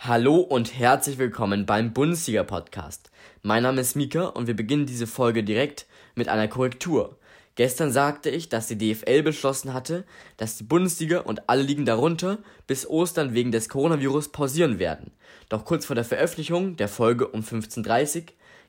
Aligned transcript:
Hallo 0.00 0.36
und 0.36 0.78
herzlich 0.78 1.18
willkommen 1.18 1.66
beim 1.66 1.92
Bundesliga-Podcast. 1.92 3.10
Mein 3.42 3.64
Name 3.64 3.80
ist 3.80 3.96
Mika 3.96 4.26
und 4.26 4.46
wir 4.46 4.54
beginnen 4.54 4.86
diese 4.86 5.08
Folge 5.08 5.42
direkt 5.42 5.86
mit 6.14 6.28
einer 6.28 6.46
Korrektur. 6.46 7.18
Gestern 7.56 7.90
sagte 7.90 8.30
ich, 8.30 8.48
dass 8.48 8.68
die 8.68 8.78
DFL 8.78 9.24
beschlossen 9.24 9.74
hatte, 9.74 10.04
dass 10.36 10.56
die 10.56 10.62
Bundesliga 10.62 11.18
und 11.18 11.48
alle 11.48 11.62
Ligen 11.62 11.84
darunter 11.84 12.38
bis 12.68 12.88
Ostern 12.88 13.34
wegen 13.34 13.50
des 13.50 13.68
Coronavirus 13.68 14.28
pausieren 14.28 14.78
werden. 14.78 15.10
Doch 15.48 15.64
kurz 15.64 15.84
vor 15.84 15.96
der 15.96 16.04
Veröffentlichung 16.04 16.76
der 16.76 16.88
Folge 16.88 17.26
um 17.26 17.40
15.30 17.40 18.18
Uhr 18.18 18.22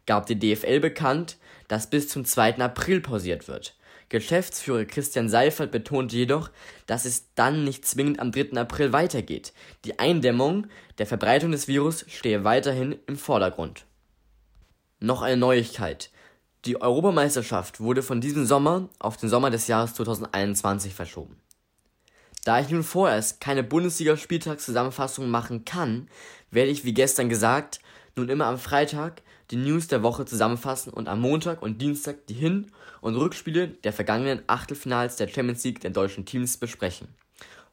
gab 0.07 0.25
die 0.25 0.39
DFL 0.39 0.79
bekannt, 0.79 1.37
dass 1.67 1.91
bis 1.91 2.09
zum 2.09 2.25
2. 2.25 2.57
April 2.57 3.01
pausiert 3.01 3.47
wird. 3.47 3.75
Geschäftsführer 4.09 4.85
Christian 4.85 5.29
Seifert 5.29 5.71
betont 5.71 6.11
jedoch, 6.11 6.49
dass 6.87 7.05
es 7.05 7.33
dann 7.35 7.63
nicht 7.63 7.85
zwingend 7.85 8.19
am 8.19 8.31
3. 8.31 8.59
April 8.59 8.91
weitergeht. 8.91 9.53
Die 9.85 9.99
Eindämmung 9.99 10.67
der 10.97 11.05
Verbreitung 11.05 11.51
des 11.51 11.67
Virus 11.67 12.05
stehe 12.07 12.43
weiterhin 12.43 12.97
im 13.07 13.17
Vordergrund. 13.17 13.85
Noch 14.99 15.21
eine 15.21 15.37
Neuigkeit. 15.37 16.09
Die 16.65 16.81
Europameisterschaft 16.81 17.79
wurde 17.79 18.03
von 18.03 18.19
diesem 18.19 18.45
Sommer 18.45 18.89
auf 18.99 19.15
den 19.15 19.29
Sommer 19.29 19.49
des 19.49 19.67
Jahres 19.67 19.93
2021 19.93 20.93
verschoben. 20.93 21.37
Da 22.43 22.59
ich 22.59 22.69
nun 22.69 22.83
vorerst 22.83 23.39
keine 23.39 23.63
Bundesliga-Spieltagszusammenfassung 23.63 25.29
machen 25.29 25.65
kann, 25.65 26.09
werde 26.51 26.71
ich, 26.71 26.83
wie 26.83 26.93
gestern 26.93 27.29
gesagt, 27.29 27.79
nun 28.15 28.29
immer 28.29 28.45
am 28.45 28.57
Freitag 28.57 29.21
die 29.51 29.55
News 29.55 29.87
der 29.87 30.03
Woche 30.03 30.25
zusammenfassen 30.25 30.93
und 30.93 31.07
am 31.07 31.21
Montag 31.21 31.61
und 31.61 31.81
Dienstag 31.81 32.27
die 32.27 32.33
Hin- 32.33 32.71
und 33.01 33.15
Rückspiele 33.15 33.67
der 33.67 33.93
vergangenen 33.93 34.41
Achtelfinals 34.47 35.15
der 35.15 35.27
Champions 35.27 35.63
League 35.63 35.79
der 35.81 35.91
deutschen 35.91 36.25
Teams 36.25 36.57
besprechen. 36.57 37.07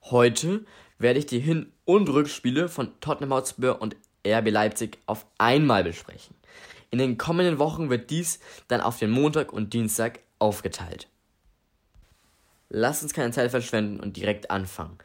Heute 0.03 0.65
werde 0.99 1.19
ich 1.19 1.27
die 1.27 1.41
Hin- 1.41 1.73
und 1.85 2.09
Rückspiele 2.09 2.69
von 2.69 2.93
Tottenham 3.01 3.35
Hotspur 3.35 3.81
und 3.83 3.97
RB 4.27 4.51
Leipzig 4.51 4.99
auf 5.07 5.27
einmal 5.39 5.85
besprechen. 5.85 6.35
In 6.91 6.99
den 6.99 7.19
kommenden 7.19 7.59
Wochen 7.59 7.91
wird 7.91 8.11
dies 8.11 8.41
dann 8.69 8.81
auf 8.81 8.99
den 8.99 9.11
Montag 9.11 9.53
und 9.53 9.73
Dienstag 9.73 10.21
aufgeteilt. 10.39 11.09
Lass 12.69 13.03
uns 13.03 13.13
keine 13.13 13.33
Zeit 13.33 13.51
verschwenden 13.51 14.01
und 14.01 14.17
direkt 14.17 14.51
anfangen. 14.51 14.99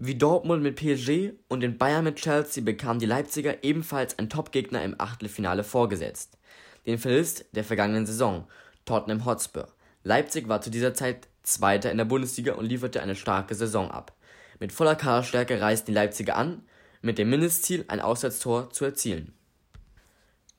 Wie 0.00 0.14
Dortmund 0.14 0.62
mit 0.62 0.76
PSG 0.76 1.32
und 1.48 1.58
den 1.58 1.76
Bayern 1.76 2.04
mit 2.04 2.20
Chelsea 2.20 2.62
bekamen 2.62 3.00
die 3.00 3.06
Leipziger 3.06 3.64
ebenfalls 3.64 4.16
einen 4.16 4.30
Topgegner 4.30 4.84
im 4.84 4.94
Achtelfinale 4.96 5.64
vorgesetzt. 5.64 6.38
Den 6.86 6.98
Verlust 6.98 7.46
der 7.50 7.64
vergangenen 7.64 8.06
Saison, 8.06 8.46
Tottenham 8.84 9.24
Hotspur. 9.24 9.66
Leipzig 10.04 10.46
war 10.46 10.60
zu 10.60 10.70
dieser 10.70 10.94
Zeit 10.94 11.26
Zweiter 11.42 11.90
in 11.90 11.98
der 11.98 12.04
Bundesliga 12.04 12.52
und 12.52 12.66
lieferte 12.66 13.02
eine 13.02 13.16
starke 13.16 13.56
Saison 13.56 13.90
ab. 13.90 14.14
Mit 14.60 14.70
voller 14.70 14.94
Kaderstärke 14.94 15.60
reisten 15.60 15.86
die 15.86 15.94
Leipziger 15.94 16.36
an, 16.36 16.62
mit 17.02 17.18
dem 17.18 17.28
Mindestziel, 17.30 17.84
ein 17.88 17.98
Auswärtstor 17.98 18.70
zu 18.70 18.84
erzielen. 18.84 19.32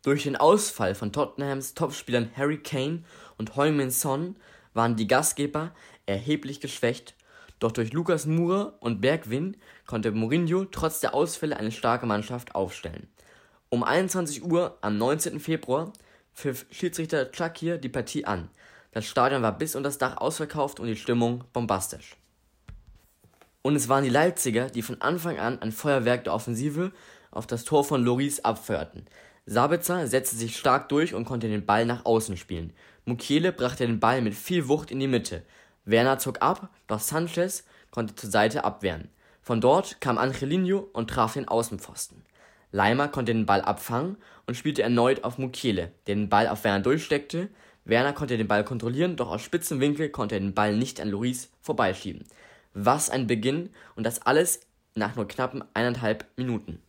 Durch 0.04 0.24
den 0.24 0.36
Ausfall 0.36 0.96
von 0.96 1.14
Tottenhams 1.14 1.76
Topspielern 1.76 2.30
Harry 2.36 2.58
Kane 2.58 3.04
und 3.38 3.56
Heung-Min 3.56 3.92
Son 3.92 4.36
waren 4.74 4.98
die 4.98 5.08
Gastgeber 5.08 5.74
erheblich 6.06 6.60
geschwächt 6.60 7.16
doch 7.60 7.72
durch 7.72 7.94
Lucas 7.94 8.26
Moura 8.26 8.74
und 8.80 9.02
Bergwin 9.02 9.58
konnte 9.86 10.12
Mourinho 10.12 10.66
trotz 10.66 11.02
der 11.02 11.14
Ausfälle 11.14 11.58
eine 11.58 11.72
starke 11.72 12.06
Mannschaft 12.06 12.56
aufstellen. 12.56 13.08
Um 13.70 13.84
21 13.84 14.44
Uhr 14.44 14.78
am 14.82 14.98
19. 14.98 15.40
Februar 15.40 15.94
pfiff 16.34 16.66
Schiedsrichter 16.72 17.32
Chakir 17.32 17.78
die 17.78 17.90
Partie 17.90 18.26
an. 18.26 18.50
Das 18.92 19.06
Stadion 19.06 19.42
war 19.42 19.58
bis 19.58 19.76
unter 19.76 19.90
das 19.90 19.98
Dach 19.98 20.18
ausverkauft 20.18 20.80
und 20.80 20.88
die 20.88 20.96
Stimmung 20.96 21.44
bombastisch. 21.54 22.16
Und 23.62 23.76
es 23.76 23.90
waren 23.90 24.04
die 24.04 24.10
Leipziger, 24.10 24.68
die 24.68 24.82
von 24.82 25.02
Anfang 25.02 25.38
an 25.38 25.62
ein 25.62 25.72
Feuerwerk 25.72 26.24
der 26.24 26.34
Offensive 26.34 26.92
auf 27.30 27.46
das 27.46 27.66
Tor 27.66 27.84
von 27.84 28.04
Loris 28.04 28.40
abfeuerten. 28.40 29.06
Sabitzer 29.46 30.08
setzte 30.08 30.38
sich 30.38 30.58
stark 30.58 30.90
durch 30.90 31.14
und 31.14 31.26
konnte 31.26 31.50
den 31.50 31.66
Ball 31.66 31.86
nach 31.86 32.06
außen 32.06 32.38
spielen. 32.38 32.74
Mukiele 33.06 33.52
brachte 33.52 33.86
den 33.86 34.00
Ball 34.00 34.22
mit 34.22 34.34
viel 34.34 34.68
Wucht 34.68 34.92
in 34.92 35.00
die 35.00 35.08
Mitte. 35.08 35.44
Werner 35.86 36.20
zog 36.20 36.42
ab, 36.42 36.70
doch 36.88 37.00
Sanchez 37.00 37.66
konnte 37.92 38.16
zur 38.16 38.30
Seite 38.30 38.64
abwehren. 38.64 39.10
Von 39.42 39.62
dort 39.62 40.00
kam 40.02 40.18
Angelino 40.18 40.88
und 40.94 41.10
traf 41.10 41.34
den 41.34 41.48
Außenpfosten. 41.48 42.24
Leimer 42.72 43.08
konnte 43.08 43.34
den 43.34 43.46
Ball 43.46 43.62
abfangen 43.62 44.18
und 44.46 44.56
spielte 44.56 44.84
erneut 44.84 45.24
auf 45.24 45.38
Mukiele, 45.38 45.92
der 46.06 46.16
den 46.16 46.30
Ball 46.30 46.48
auf 46.48 46.64
Werner 46.64 46.84
durchsteckte. 46.84 47.50
Werner 47.86 48.14
konnte 48.14 48.38
den 48.38 48.48
Ball 48.48 48.64
kontrollieren, 48.64 49.16
doch 49.16 49.30
aus 49.30 49.42
spitzem 49.42 49.80
Winkel 49.80 50.10
konnte 50.10 50.36
er 50.36 50.42
den 50.42 50.54
Ball 50.54 50.76
nicht 50.76 51.02
an 51.02 51.10
Loris 51.10 51.50
vorbeischieben. 51.62 52.26
Was 52.74 53.10
ein 53.10 53.26
Beginn 53.26 53.72
und 53.96 54.04
das 54.04 54.22
alles 54.22 54.62
nach 54.94 55.16
nur 55.16 55.28
knappen 55.28 55.64
eineinhalb 55.74 56.26
Minuten. 56.36 56.82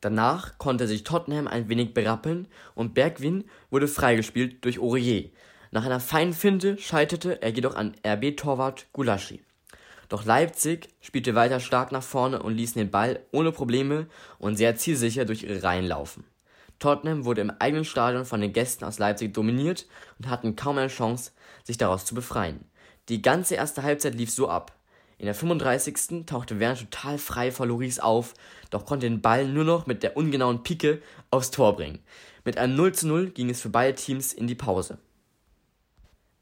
Danach 0.00 0.58
konnte 0.58 0.86
sich 0.86 1.04
Tottenham 1.04 1.48
ein 1.48 1.68
wenig 1.68 1.94
berappeln 1.94 2.46
und 2.74 2.94
Bergwin 2.94 3.44
wurde 3.70 3.88
freigespielt 3.88 4.64
durch 4.64 4.78
Aurier. 4.78 5.30
Nach 5.74 5.84
einer 5.84 5.98
feinen 5.98 6.34
Finte 6.34 6.78
scheiterte 6.78 7.42
er 7.42 7.50
jedoch 7.50 7.74
an 7.74 7.96
RB-Torwart 8.06 8.86
Gulaschi. 8.92 9.42
Doch 10.08 10.24
Leipzig 10.24 10.88
spielte 11.00 11.34
weiter 11.34 11.58
stark 11.58 11.90
nach 11.90 12.04
vorne 12.04 12.40
und 12.40 12.54
ließ 12.54 12.74
den 12.74 12.92
Ball 12.92 13.18
ohne 13.32 13.50
Probleme 13.50 14.06
und 14.38 14.54
sehr 14.54 14.76
zielsicher 14.76 15.24
durch 15.24 15.42
ihre 15.42 15.64
Reihen 15.64 15.86
laufen. 15.86 16.22
Tottenham 16.78 17.24
wurde 17.24 17.40
im 17.40 17.50
eigenen 17.58 17.84
Stadion 17.84 18.24
von 18.24 18.40
den 18.40 18.52
Gästen 18.52 18.84
aus 18.84 19.00
Leipzig 19.00 19.34
dominiert 19.34 19.88
und 20.20 20.28
hatten 20.28 20.54
kaum 20.54 20.78
eine 20.78 20.86
Chance, 20.86 21.32
sich 21.64 21.76
daraus 21.76 22.04
zu 22.04 22.14
befreien. 22.14 22.66
Die 23.08 23.20
ganze 23.20 23.56
erste 23.56 23.82
Halbzeit 23.82 24.14
lief 24.14 24.30
so 24.30 24.48
ab. 24.48 24.76
In 25.18 25.26
der 25.26 25.34
35. 25.34 26.24
tauchte 26.24 26.60
Werner 26.60 26.78
total 26.78 27.18
frei 27.18 27.50
vor 27.50 27.66
Loris 27.66 27.98
auf, 27.98 28.34
doch 28.70 28.86
konnte 28.86 29.08
den 29.08 29.22
Ball 29.22 29.48
nur 29.48 29.64
noch 29.64 29.88
mit 29.88 30.04
der 30.04 30.16
ungenauen 30.16 30.62
Pike 30.62 31.02
aufs 31.32 31.50
Tor 31.50 31.74
bringen. 31.74 31.98
Mit 32.44 32.58
einem 32.58 32.76
0 32.76 32.92
zu 32.92 33.08
0 33.08 33.30
ging 33.30 33.50
es 33.50 33.60
für 33.60 33.70
beide 33.70 33.96
Teams 33.96 34.32
in 34.32 34.46
die 34.46 34.54
Pause. 34.54 34.98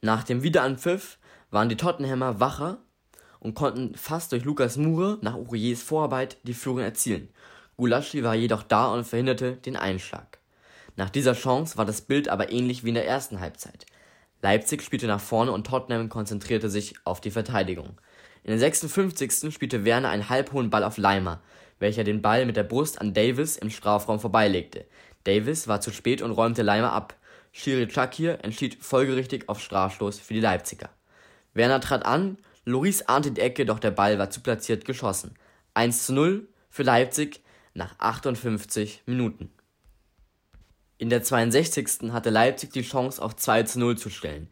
Nach 0.05 0.25
dem 0.25 0.43
Wiederanpfiff 0.43 1.17
waren 1.53 1.69
die 1.69 1.77
Tottenhammer 1.77 2.41
wacher 2.41 2.79
und 3.39 3.55
konnten 3.55 3.95
fast 3.95 4.33
durch 4.33 4.43
Lukas 4.43 4.77
Moura 4.77 5.19
nach 5.21 5.37
Uriers 5.37 5.81
Vorarbeit 5.81 6.39
die 6.43 6.55
Führung 6.55 6.81
erzielen. 6.81 7.29
Gulaschi 7.77 8.25
war 8.25 8.35
jedoch 8.35 8.65
da 8.65 8.93
und 8.93 9.05
verhinderte 9.05 9.59
den 9.59 9.77
Einschlag. 9.77 10.41
Nach 10.97 11.09
dieser 11.09 11.35
Chance 11.35 11.79
war 11.79 11.85
das 11.85 12.01
Bild 12.01 12.29
aber 12.29 12.51
ähnlich 12.51 12.83
wie 12.83 12.89
in 12.89 12.97
der 12.97 13.07
ersten 13.07 13.39
Halbzeit. 13.39 13.87
Leipzig 14.43 14.83
spielte 14.83 15.07
nach 15.07 15.21
vorne 15.21 15.53
und 15.53 15.69
Tottenham 15.69 16.09
konzentrierte 16.09 16.69
sich 16.69 16.95
auf 17.05 17.21
die 17.21 17.31
Verteidigung. 17.31 18.01
In 18.43 18.51
der 18.51 18.59
56. 18.59 19.55
spielte 19.55 19.85
Werner 19.85 20.09
einen 20.09 20.29
halbhohen 20.29 20.69
Ball 20.69 20.83
auf 20.83 20.99
Leimer, 20.99 21.41
welcher 21.79 22.03
den 22.03 22.23
Ball 22.23 22.45
mit 22.45 22.57
der 22.57 22.65
Brust 22.65 23.01
an 23.01 23.15
Davis 23.15 23.57
im 23.57 23.71
Strafraum 23.71 24.19
vorbeilegte. 24.19 24.85
Davis 25.23 25.69
war 25.69 25.81
zu 25.81 25.93
spät 25.93 26.23
und 26.23 26.33
räumte 26.33 26.63
Leimer 26.63 26.93
ab. 26.93 27.15
Schiri 27.53 27.87
Chakir 27.87 28.39
entschied 28.43 28.83
folgerichtig 28.83 29.49
auf 29.49 29.61
Strafstoß 29.61 30.19
für 30.19 30.35
die 30.35 30.41
Leipziger. 30.41 30.91
Werner 31.55 31.81
trat 31.81 32.05
an, 32.05 32.39
Loris 32.65 33.03
ahnte 33.03 33.31
die 33.31 33.41
Ecke, 33.41 33.67
doch 33.67 33.79
der 33.79 33.91
Ball 33.91 34.19
war 34.19 34.31
zu 34.31 34.41
platziert 34.41 34.85
geschossen. 34.85 35.35
1 35.75 36.07
zu 36.07 36.15
0 36.15 36.49
für 36.71 36.83
Leipzig 36.83 37.43
nach 37.75 37.95
58 37.99 39.03
Minuten. 39.07 39.53
In 40.99 41.11
der 41.11 41.23
62. 41.23 42.13
hatte 42.13 42.31
Leipzig 42.31 42.73
die 42.73 42.83
Chance 42.83 43.21
auf 43.21 43.37
2 43.37 43.65
zu 43.65 43.81
0 43.81 43.99
zu 43.99 44.09
stellen. 44.09 44.49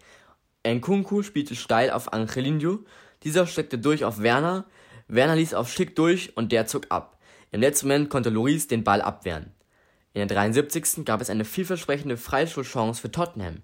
Nkunku 0.66 1.22
spielte 1.22 1.56
steil 1.56 1.90
auf 1.90 2.12
Angelino, 2.12 2.80
dieser 3.22 3.46
steckte 3.46 3.78
durch 3.78 4.04
auf 4.04 4.20
Werner, 4.20 4.66
Werner 5.08 5.36
ließ 5.36 5.54
auf 5.54 5.72
Schick 5.72 5.96
durch 5.96 6.36
und 6.36 6.52
der 6.52 6.66
zog 6.66 6.86
ab. 6.90 7.18
Im 7.50 7.60
letzten 7.60 7.88
Moment 7.88 8.10
konnte 8.10 8.30
Loris 8.30 8.68
den 8.68 8.84
Ball 8.84 9.00
abwehren. 9.00 9.52
In 10.12 10.26
der 10.26 10.36
73. 10.36 11.04
gab 11.04 11.20
es 11.20 11.30
eine 11.30 11.44
vielversprechende 11.44 12.16
Freistoßchance 12.16 13.00
für 13.00 13.12
Tottenham. 13.12 13.62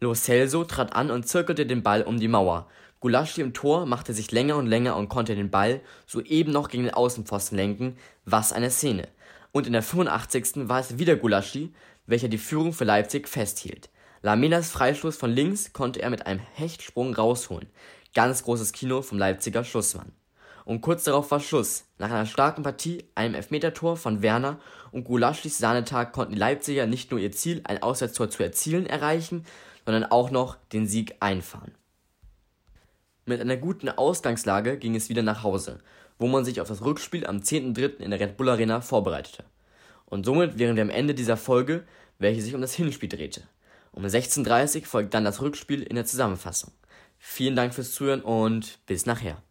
Lo 0.00 0.14
Celso 0.14 0.64
trat 0.64 0.94
an 0.94 1.10
und 1.10 1.26
zirkelte 1.26 1.64
den 1.64 1.82
Ball 1.82 2.02
um 2.02 2.20
die 2.20 2.28
Mauer. 2.28 2.68
Gulaschi 3.00 3.40
im 3.40 3.54
Tor 3.54 3.86
machte 3.86 4.12
sich 4.12 4.30
länger 4.30 4.56
und 4.56 4.66
länger 4.66 4.96
und 4.96 5.08
konnte 5.08 5.34
den 5.34 5.50
Ball 5.50 5.80
soeben 6.06 6.52
noch 6.52 6.68
gegen 6.68 6.82
den 6.82 6.92
Außenpfosten 6.92 7.56
lenken. 7.56 7.96
Was 8.26 8.52
eine 8.52 8.70
Szene. 8.70 9.08
Und 9.50 9.66
in 9.66 9.72
der 9.72 9.82
85. 9.82 10.68
war 10.68 10.80
es 10.80 10.98
wieder 10.98 11.16
Gulaschi, 11.16 11.72
welcher 12.06 12.28
die 12.28 12.36
Führung 12.36 12.74
für 12.74 12.84
Leipzig 12.84 13.26
festhielt. 13.26 13.88
Lamelas 14.20 14.70
Freistoß 14.70 15.16
von 15.16 15.30
links 15.30 15.72
konnte 15.72 16.02
er 16.02 16.10
mit 16.10 16.26
einem 16.26 16.40
Hechtsprung 16.52 17.14
rausholen. 17.14 17.70
Ganz 18.14 18.42
großes 18.42 18.72
Kino 18.72 19.00
vom 19.00 19.16
Leipziger 19.16 19.64
Schlussmann 19.64 20.12
und 20.68 20.82
kurz 20.82 21.04
darauf 21.04 21.30
war 21.30 21.40
Schluss. 21.40 21.84
Nach 21.96 22.10
einer 22.10 22.26
starken 22.26 22.62
Partie, 22.62 23.06
einem 23.14 23.34
Elfmetertor 23.34 23.96
von 23.96 24.20
Werner 24.20 24.60
und 24.92 25.04
Gulaschis 25.04 25.56
Sahnetag 25.56 26.12
konnten 26.12 26.34
die 26.34 26.38
Leipziger 26.38 26.86
nicht 26.86 27.10
nur 27.10 27.18
ihr 27.18 27.32
Ziel, 27.32 27.62
ein 27.64 27.82
Auswärtstor 27.82 28.28
zu 28.28 28.42
erzielen, 28.42 28.84
erreichen, 28.84 29.46
sondern 29.86 30.04
auch 30.04 30.30
noch 30.30 30.58
den 30.74 30.86
Sieg 30.86 31.16
einfahren. 31.20 31.72
Mit 33.24 33.40
einer 33.40 33.56
guten 33.56 33.88
Ausgangslage 33.88 34.76
ging 34.76 34.94
es 34.94 35.08
wieder 35.08 35.22
nach 35.22 35.42
Hause, 35.42 35.78
wo 36.18 36.26
man 36.26 36.44
sich 36.44 36.60
auf 36.60 36.68
das 36.68 36.84
Rückspiel 36.84 37.26
am 37.26 37.38
10.3. 37.38 38.00
in 38.00 38.10
der 38.10 38.20
Red 38.20 38.36
Bull 38.36 38.50
Arena 38.50 38.82
vorbereitete. 38.82 39.44
Und 40.04 40.26
somit 40.26 40.58
wären 40.58 40.76
wir 40.76 40.82
am 40.82 40.90
Ende 40.90 41.14
dieser 41.14 41.38
Folge, 41.38 41.84
welche 42.18 42.42
sich 42.42 42.54
um 42.54 42.60
das 42.60 42.74
Hinspiel 42.74 43.08
drehte. 43.08 43.40
Um 43.90 44.04
16.30 44.04 44.80
Uhr 44.80 44.86
folgt 44.86 45.14
dann 45.14 45.24
das 45.24 45.40
Rückspiel 45.40 45.82
in 45.82 45.96
der 45.96 46.04
Zusammenfassung. 46.04 46.72
Vielen 47.18 47.56
Dank 47.56 47.72
fürs 47.72 47.92
Zuhören 47.92 48.20
und 48.20 48.80
bis 48.84 49.06
nachher. 49.06 49.42